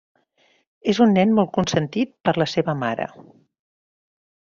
És 0.93 1.01
un 1.05 1.13
nen 1.19 1.35
molt 1.41 1.53
consentit 1.59 2.15
per 2.29 2.37
la 2.45 2.51
seva 2.57 2.79
mare. 2.87 3.11